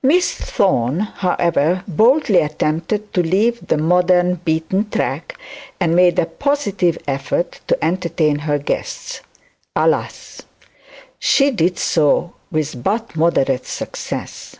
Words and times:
Miss 0.00 0.32
Thorne, 0.32 1.00
however, 1.00 1.82
boldly 1.88 2.38
attempted 2.40 3.12
to 3.12 3.20
leave 3.20 3.66
the 3.66 3.76
modern 3.76 4.36
beaten 4.36 4.88
track, 4.88 5.36
and 5.80 5.96
made 5.96 6.20
a 6.20 6.26
positive 6.26 6.96
effort 7.08 7.58
to 7.66 7.84
entertain 7.84 8.38
her 8.38 8.58
guests. 8.60 9.22
Alas! 9.74 10.42
she 11.18 11.50
did 11.50 11.80
so 11.80 12.34
with 12.48 12.80
but 12.84 13.16
moderate 13.16 13.66
success. 13.66 14.54